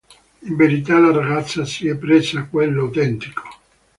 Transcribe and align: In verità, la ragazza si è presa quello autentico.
In 0.39 0.55
verità, 0.55 0.97
la 0.97 1.11
ragazza 1.11 1.63
si 1.63 1.87
è 1.87 1.95
presa 1.95 2.45
quello 2.45 2.81
autentico. 2.85 3.43